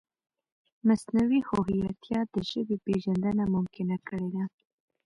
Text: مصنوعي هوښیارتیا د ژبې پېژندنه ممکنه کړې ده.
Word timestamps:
مصنوعي 0.87 1.41
هوښیارتیا 1.49 2.19
د 2.33 2.35
ژبې 2.49 2.77
پېژندنه 2.85 3.43
ممکنه 3.55 3.97
کړې 4.07 4.27
ده. 4.35 4.43